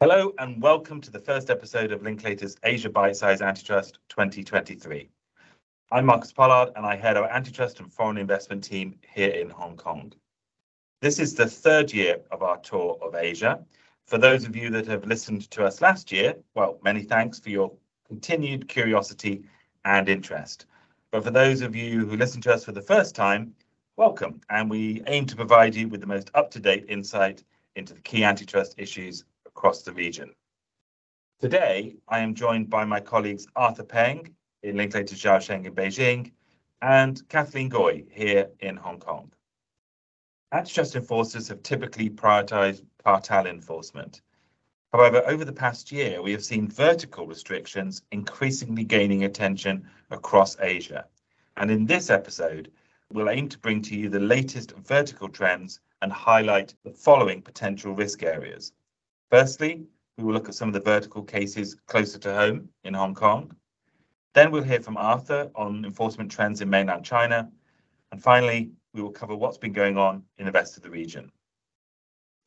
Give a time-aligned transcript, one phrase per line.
[0.00, 5.08] Hello, and welcome to the first episode of Linklaters Asia Bitesize Antitrust 2023.
[5.90, 9.76] I'm Marcus Pollard, and I head our antitrust and foreign investment team here in Hong
[9.76, 10.12] Kong.
[11.00, 13.58] This is the third year of our tour of Asia.
[14.06, 17.50] For those of you that have listened to us last year, well, many thanks for
[17.50, 17.72] your
[18.06, 19.42] continued curiosity
[19.84, 20.66] and interest.
[21.10, 23.52] But for those of you who listen to us for the first time,
[23.96, 27.42] welcome, and we aim to provide you with the most up-to-date insight
[27.74, 29.24] into the key antitrust issues
[29.58, 30.30] across the region.
[31.40, 36.30] Today, I am joined by my colleagues, Arthur Peng in Linklaters Zhaosheng in Beijing,
[36.80, 39.32] and Kathleen Goy here in Hong Kong.
[40.52, 44.20] Antitrust enforcers have typically prioritized cartel enforcement.
[44.92, 51.04] However, over the past year, we have seen vertical restrictions increasingly gaining attention across Asia.
[51.56, 52.70] And in this episode,
[53.12, 57.92] we'll aim to bring to you the latest vertical trends and highlight the following potential
[57.92, 58.72] risk areas.
[59.30, 59.84] Firstly,
[60.16, 63.54] we will look at some of the vertical cases closer to home in Hong Kong.
[64.34, 67.50] Then we'll hear from Arthur on enforcement trends in mainland China.
[68.10, 71.30] And finally, we will cover what's been going on in the rest of the region.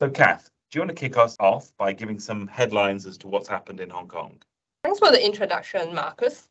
[0.00, 3.28] So, Kath, do you want to kick us off by giving some headlines as to
[3.28, 4.42] what's happened in Hong Kong?
[4.82, 6.48] Thanks for the introduction, Marcus.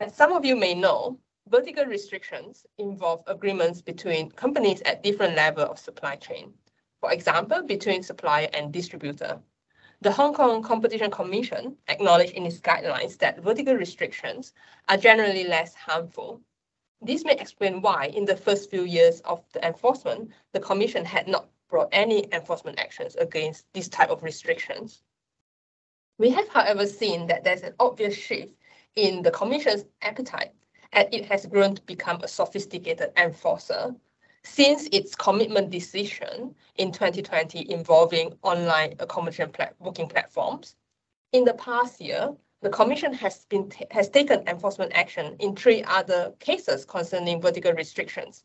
[0.00, 5.68] As some of you may know, vertical restrictions involve agreements between companies at different levels
[5.68, 6.52] of supply chain.
[7.00, 9.40] For example, between supplier and distributor.
[10.02, 14.54] The Hong Kong Competition Commission acknowledged in its guidelines that vertical restrictions
[14.88, 16.40] are generally less harmful.
[17.02, 21.28] This may explain why, in the first few years of the enforcement, the Commission had
[21.28, 25.02] not brought any enforcement actions against this type of restrictions.
[26.16, 28.54] We have, however, seen that there's an obvious shift
[28.96, 30.54] in the Commission's appetite
[30.94, 33.94] as it has grown to become a sophisticated enforcer
[34.44, 40.76] since its commitment decision in 2020 involving online accommodation plat booking platforms.
[41.32, 46.32] In the past year, the Commission has, been has taken enforcement action in three other
[46.40, 48.44] cases concerning vertical restrictions.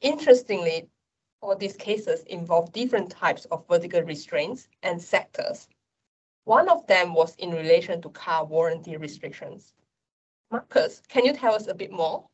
[0.00, 0.88] Interestingly,
[1.40, 5.68] all these cases involve different types of vertical restraints and sectors.
[6.44, 9.74] One of them was in relation to car warranty restrictions.
[10.50, 12.24] Marcus, can you tell us a bit more?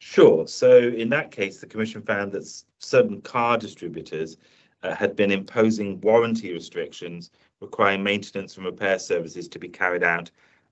[0.00, 0.46] Sure.
[0.46, 2.48] So in that case, the Commission found that
[2.78, 4.36] certain car distributors
[4.82, 10.30] uh, had been imposing warranty restrictions requiring maintenance and repair services to be carried out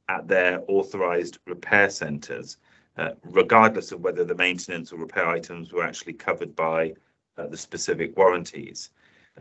[0.08, 2.58] at their authorised repair centres,
[2.96, 6.94] uh, regardless of whether the maintenance or repair items were actually covered by
[7.36, 8.90] uh, the specific warranties.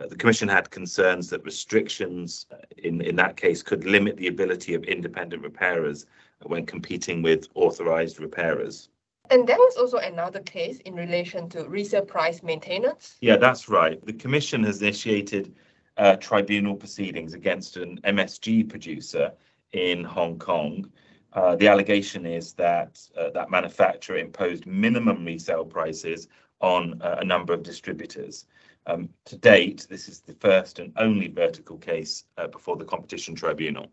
[0.01, 4.27] Uh, the Commission had concerns that restrictions uh, in, in that case could limit the
[4.27, 6.07] ability of independent repairers
[6.41, 8.89] when competing with authorised repairers.
[9.29, 13.17] And there was also another case in relation to resale price maintenance.
[13.21, 14.03] Yeah, that's right.
[14.05, 15.55] The Commission has initiated
[15.97, 19.31] uh, tribunal proceedings against an MSG producer
[19.71, 20.91] in Hong Kong.
[21.33, 26.27] Uh, the allegation is that uh, that manufacturer imposed minimum resale prices
[26.61, 28.45] on uh, a number of distributors.
[28.87, 33.35] Um, to date, this is the first and only vertical case uh, before the Competition
[33.35, 33.87] Tribunal.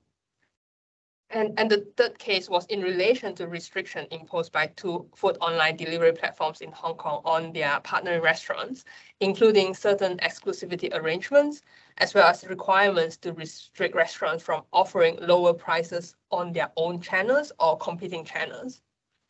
[1.34, 5.76] And, and the third case was in relation to restriction imposed by two food online
[5.76, 8.84] delivery platforms in Hong Kong on their partner restaurants,
[9.20, 11.62] including certain exclusivity arrangements,
[11.98, 17.50] as well as requirements to restrict restaurants from offering lower prices on their own channels
[17.58, 18.82] or competing channels.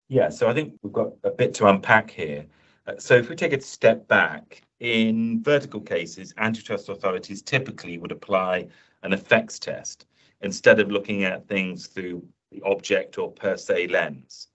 [0.09, 2.47] Yeah, so I think we've got a bit to unpack here.
[2.89, 8.11] Uh, so if we take a step back, in vertical cases, antitrust authorities typically would
[8.11, 8.67] apply
[9.05, 10.07] an effects test
[10.43, 14.49] instead of looking at things through the object or per se lens.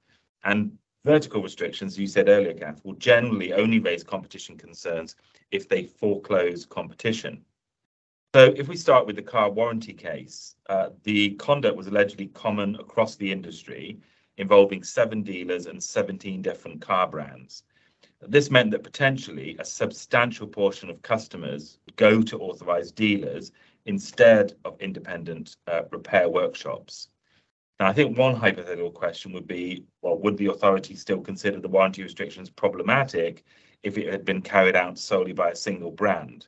[0.43, 5.15] And vertical restrictions, you said earlier, Kath, will generally only raise competition concerns
[5.51, 7.43] if they foreclose competition.
[8.35, 12.75] So if we start with the car warranty case, uh, the conduct was allegedly common
[12.75, 13.99] across the industry,
[14.37, 17.63] involving seven dealers and 17 different car brands.
[18.21, 23.51] This meant that potentially a substantial portion of customers go to authorized dealers
[23.87, 27.09] instead of independent uh, repair workshops.
[27.79, 31.67] Now, I think one hypothetical question would be, well, would the authority still consider the
[31.67, 33.43] warranty restrictions problematic
[33.83, 36.47] if it had been carried out solely by a single brand?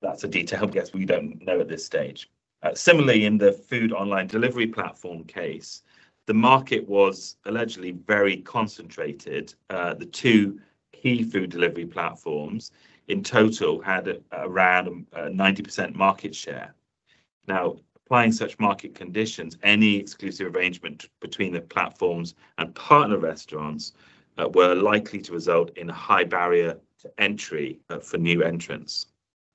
[0.00, 2.30] That's a detail, I guess we don't know at this stage.
[2.62, 5.82] Uh, similarly, in the food online delivery platform case,
[6.26, 9.54] the market was allegedly very concentrated.
[9.70, 10.60] Uh, the two
[10.92, 12.72] key food delivery platforms
[13.08, 16.74] in total had around a 90% market share.
[17.46, 23.92] Now, applying such market conditions, any exclusive arrangement between the platforms and partner restaurants
[24.38, 29.06] uh, were likely to result in a high barrier to entry uh, for new entrants.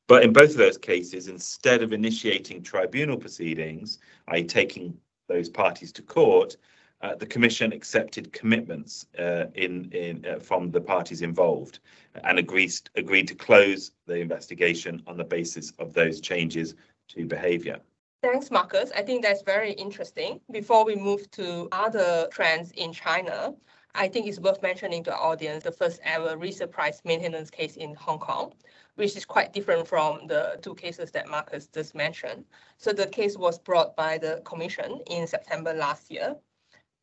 [0.07, 3.99] But in both of those cases, instead of initiating tribunal proceedings,
[4.29, 4.97] i.e., taking
[5.27, 6.57] those parties to court,
[7.01, 11.79] uh, the Commission accepted commitments uh, in, in, uh, from the parties involved
[12.23, 16.75] and agreed, agreed to close the investigation on the basis of those changes
[17.09, 17.79] to behaviour.
[18.21, 18.91] Thanks, Marcus.
[18.95, 20.39] I think that's very interesting.
[20.51, 23.53] Before we move to other trends in China,
[23.93, 27.77] I think it's worth mentioning to our audience the first ever resale price maintenance case
[27.77, 28.53] in Hong Kong,
[28.95, 32.45] which is quite different from the two cases that Marcus just mentioned.
[32.77, 36.35] So the case was brought by the Commission in September last year.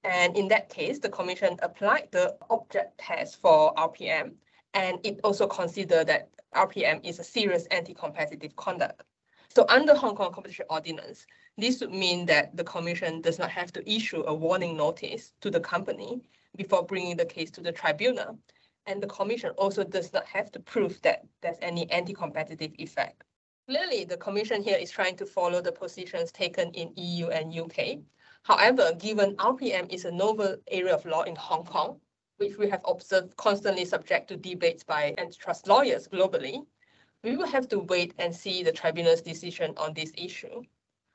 [0.05, 4.33] And in that case, the Commission applied the object test for RPM,
[4.75, 9.05] and it also considered that RPM is a serious anti-competitive conduct.
[9.55, 11.27] So under Hong Kong Competition Ordinance,
[11.59, 15.51] this would mean that the Commission does not have to issue a warning notice to
[15.51, 16.23] the company
[16.57, 18.39] before bringing the case to the tribunal.
[18.87, 23.25] And the Commission also does not have to prove that there's any anti-competitive effect.
[23.69, 27.99] Clearly, the Commission here is trying to follow the positions taken in EU and UK,
[28.45, 32.01] However, given RPM is a novel area of law in Hong Kong,
[32.39, 36.67] which we have observed constantly subject to debates by antitrust lawyers globally,
[37.23, 40.63] we will have to wait and see the tribunal's decision on this issue.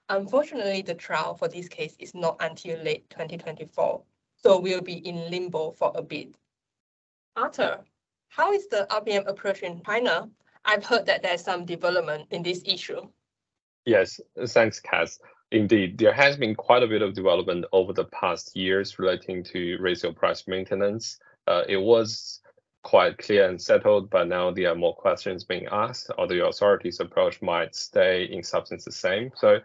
[0.10, 4.02] Unfortunately, the trial for this case is not until late 2024,
[4.36, 6.36] so we'll be in limbo for a bit.
[7.36, 7.84] Arthur,
[8.30, 10.30] how is the RPM approach in China?
[10.64, 13.02] I've heard that there's some development in this issue.
[13.86, 15.20] Yes, thanks, Cass.
[15.52, 19.78] Indeed, there has been quite a bit of development over the past years relating to
[19.80, 21.20] resale price maintenance.
[21.48, 22.42] Uh, it was
[22.88, 27.02] quite clear and settled, but now there are more questions being asked, although the authorities'
[27.02, 29.30] approach might stay in substance the same.
[29.36, 29.60] So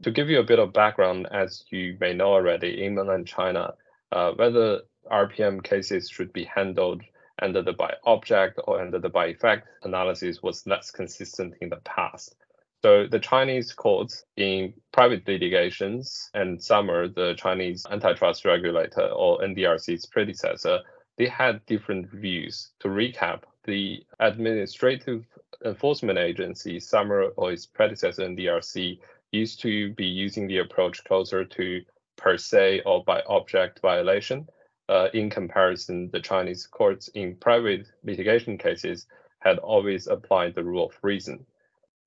[0.00, 3.74] to give you a bit of background, as you may know already, in mainland China,
[4.10, 4.80] uh, whether
[5.10, 7.02] RPM cases should be handled
[7.42, 11.82] under the by object or under the by effect analysis was less consistent in the
[11.84, 12.34] past.
[12.80, 20.06] So the Chinese courts in private litigations and SAMR, the Chinese antitrust regulator or NDRC's
[20.06, 20.80] predecessor,
[21.18, 22.70] they had different views.
[22.80, 25.24] To recap, the administrative
[25.64, 28.98] enforcement agency, SAMR or its predecessor NDRC,
[29.30, 31.82] used to be using the approach closer to
[32.16, 34.46] per se or by object violation.
[34.88, 39.06] Uh, in comparison, the Chinese courts in private litigation cases
[39.38, 41.44] had always applied the rule of reason.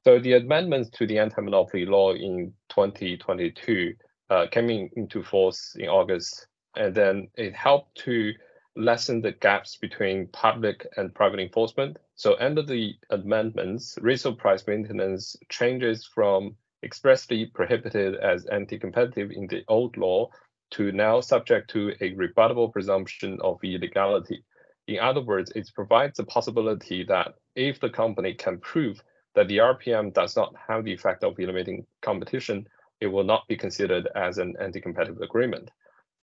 [0.03, 3.95] So the amendments to the anti-monopoly law in 2022
[4.29, 8.33] uh, came in, into force in August, and then it helped to
[8.75, 11.97] lessen the gaps between public and private enforcement.
[12.15, 19.63] So under the amendments, resale price maintenance changes from expressly prohibited as anti-competitive in the
[19.67, 20.29] old law
[20.71, 24.43] to now subject to a rebuttable presumption of illegality.
[24.87, 29.01] In other words, it provides the possibility that if the company can prove
[29.35, 32.67] that the RPM does not have the effect of eliminating competition,
[33.01, 35.69] it will not be considered as an anti-competitive agreement.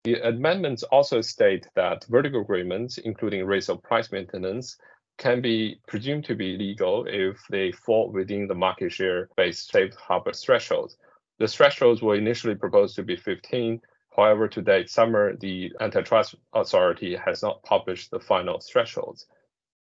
[0.04, 4.78] The amendments also state that vertical agreements, including resale price maintenance,
[5.18, 10.32] can be presumed to be legal if they fall within the market share-based safe harbor
[10.32, 10.96] thresholds.
[11.38, 13.80] The thresholds were initially proposed to be 15.
[14.16, 19.26] However, to date, SAMR, the antitrust authority, has not published the final thresholds.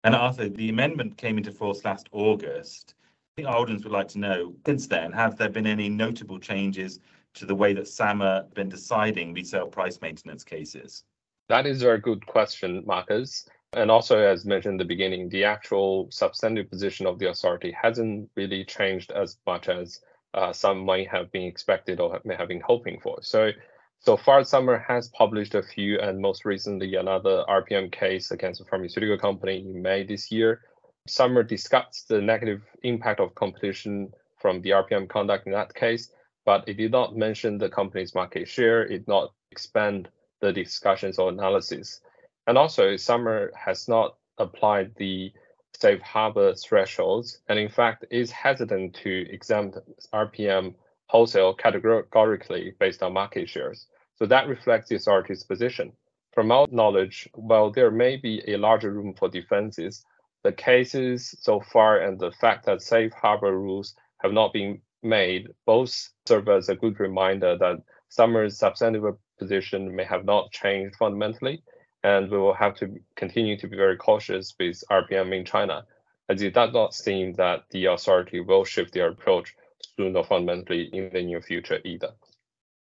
[0.04, 2.96] And Arthur, the amendment came into force last August
[3.38, 6.40] I think our audience would like to know since then, have there been any notable
[6.40, 7.00] changes
[7.38, 11.04] to the way that SAMR has been deciding resale price maintenance cases?
[11.50, 13.48] That is a very good question, Marcus.
[13.74, 18.30] And also, as mentioned in the beginning, the actual substantive position of the authority hasn't
[18.36, 20.02] really changed as much as
[20.34, 23.20] uh, some might have been expected or may have been hoping for.
[23.22, 23.52] So,
[24.00, 28.66] so far, SAMR has published a few, and most recently, another RPM case against a
[28.66, 30.62] pharmaceutical company in May this year,
[31.08, 36.12] SAMR discussed the negative impact of competition from the RPM conduct in that case,
[36.48, 38.84] but it did not mention the company's market share.
[38.84, 40.08] It did not expand
[40.40, 42.00] the discussions or analysis.
[42.48, 45.34] And also, SAMR has not applied the
[45.74, 49.78] safe harbor thresholds, and in fact is hesitant to exempt
[50.14, 50.74] RPM
[51.08, 53.88] wholesale categorically based on market shares.
[54.16, 55.92] So that reflects the authority's position.
[56.34, 60.06] From our knowledge, while there may be a larger room for defenses,
[60.46, 65.48] the cases so far and the fact that safe harbor rules have not been made
[65.66, 67.78] both serve as a good reminder that
[68.10, 69.04] SAMR's substantive
[69.38, 71.64] position may have not changed fundamentally,
[72.04, 75.86] and we will have to continue to be very cautious with RPM in China,
[76.30, 79.56] as it does not seem that the authority will shift their approach
[79.96, 82.12] soon or fundamentally in the near future either.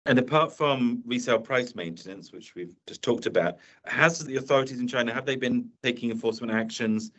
[0.07, 4.89] And apart from resale price maintenance, which we've just talked about, has the authorities in
[4.89, 7.11] China have they been taking enforcement actions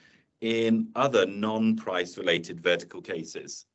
[0.41, 3.67] in other non-price related vertical cases?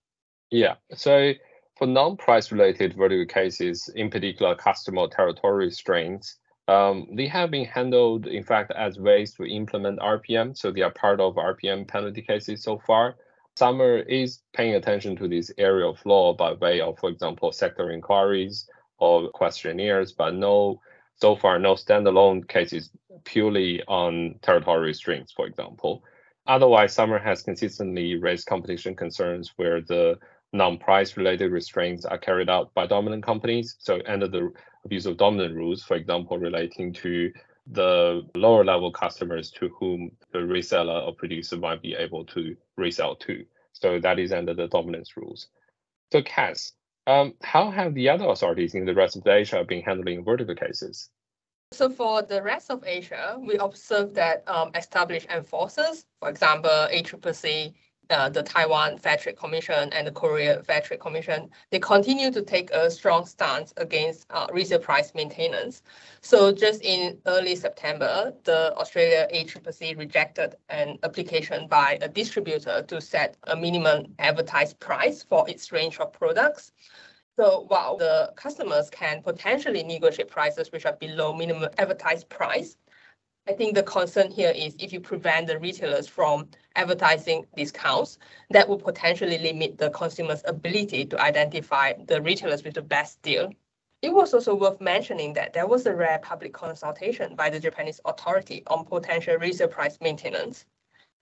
[0.51, 0.75] Yeah.
[0.95, 1.33] So
[1.77, 8.27] for non-price related vertical cases, in particular customer territory restraints, um, they have been handled,
[8.27, 10.57] in fact, as ways to implement RPM.
[10.57, 13.17] So they are part of RPM penalty cases so far.
[13.57, 17.91] SAMR is paying attention to this area of law by way of, for example, sector
[17.91, 20.81] inquiries or questionnaires, but no,
[21.17, 22.91] so far, no standalone cases
[23.25, 26.03] purely on territory restraints, for example.
[26.47, 30.19] Otherwise, SAMR has consistently raised competition concerns where the
[30.55, 33.77] non-price related restraints are carried out by dominant companies.
[33.81, 34.53] So under the
[34.85, 37.33] abuse of dominant rules, for example, relating to
[37.67, 43.17] the lower level customers to whom the reseller or producer might be able to resell
[43.17, 43.45] to.
[43.73, 45.49] So that is under the dominance rules.
[46.13, 46.73] So Cass,
[47.09, 51.11] um, how have the other authorities in the rest of Asia been handling vertical cases?
[51.73, 57.75] So for the rest of Asia, we observe that um, established enforcers, for example, ACCC,
[58.11, 62.43] uh, the Taiwan Fair Trade Commission and the Korea Fair Trade Commission, they continue to
[62.43, 65.83] take a strong stance against uh, resale price maintenance.
[66.21, 73.01] So just in early September, the Australia ACCC rejected an application by a distributor to
[73.01, 76.73] set a minimum advertised price for its range of products.
[77.37, 82.77] So while the customers can potentially negotiate prices which are below minimum advertised price,
[83.47, 88.67] I think the concern here is if you prevent the retailers from advertising discounts, that
[88.67, 93.53] will potentially limit the consumer's ability to identify the retailers with the best deal.
[94.01, 98.01] It was also worth mentioning that there was a rare public consultation by the Japanese
[98.07, 100.65] authority on potential resale price maintenance.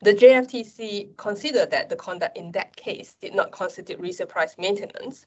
[0.01, 5.27] The JFTC considered that the conduct in that case did not constitute resale price maintenance.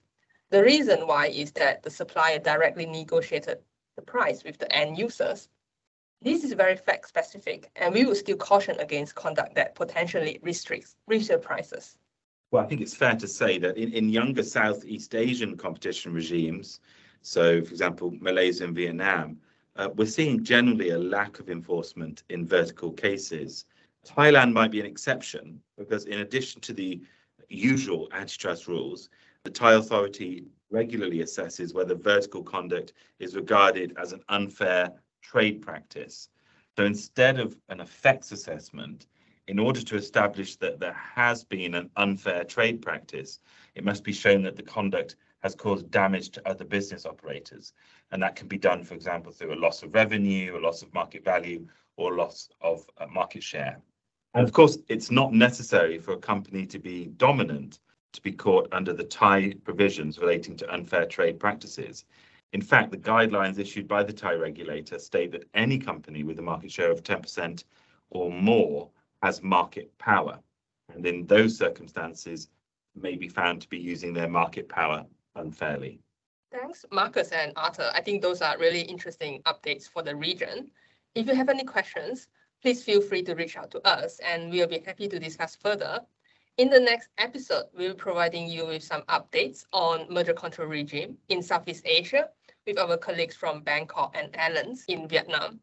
[0.50, 3.60] The reason why is that the supplier directly negotiated
[3.98, 5.50] the price with the end users
[6.22, 10.96] this is very fact specific, and we will still caution against conduct that potentially restricts
[11.08, 11.98] resale prices.
[12.52, 16.80] Well, I think it's fair to say that in, in younger Southeast Asian competition regimes,
[17.22, 19.38] so for example, Malaysia and Vietnam,
[19.76, 23.66] uh, we're seeing generally a lack of enforcement in vertical cases.
[24.08, 27.02] Thailand might be an exception because, in addition to the
[27.50, 29.10] usual antitrust rules,
[29.44, 34.92] the Thai authority regularly assesses whether vertical conduct is regarded as an unfair
[35.32, 36.29] trade practice.
[36.75, 39.08] So instead of an effects assessment,
[39.48, 43.39] in order to establish that there has been an unfair trade practice,
[43.75, 47.74] it must be shown that the conduct has caused damage to other business operators.
[48.12, 50.94] And that can be done, for example, through a loss of revenue, a loss of
[50.94, 51.67] market value,
[51.98, 53.79] or loss of uh, market share.
[54.34, 57.79] And of course, it's not necessary for a company to be dominant
[58.13, 62.05] to be caught under the Thai provisions relating to unfair trade practices.
[62.56, 66.42] In fact, the guidelines issued by the Thai regulator state that any company with a
[66.42, 67.66] market share of 10%
[68.12, 68.90] or more
[69.22, 70.40] has market power.
[70.88, 72.48] And in those circumstances,
[72.96, 76.00] may be found to be using their market power unfairly.
[76.50, 77.92] Thanks, Marcus and Arthur.
[77.94, 80.72] I think those are really interesting updates for the region.
[81.14, 82.30] If you have any questions,
[82.62, 86.00] please feel free to reach out to us and we'll be happy to discuss further.
[86.58, 91.18] In the next episode, we'll be providing you with some updates on merger control regime
[91.28, 92.30] in Southeast Asia
[92.66, 95.60] with our colleagues from Bangkok and Allens in Vietnam.